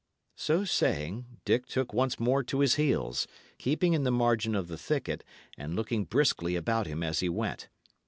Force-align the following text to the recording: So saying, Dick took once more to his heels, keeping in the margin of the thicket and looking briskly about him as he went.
So 0.35 0.65
saying, 0.65 1.27
Dick 1.45 1.67
took 1.67 1.93
once 1.93 2.19
more 2.19 2.41
to 2.45 2.61
his 2.61 2.73
heels, 2.73 3.27
keeping 3.59 3.93
in 3.93 4.03
the 4.03 4.09
margin 4.09 4.55
of 4.55 4.67
the 4.67 4.75
thicket 4.75 5.23
and 5.59 5.75
looking 5.75 6.05
briskly 6.05 6.55
about 6.55 6.87
him 6.87 7.03
as 7.03 7.19
he 7.19 7.29
went. 7.29 7.69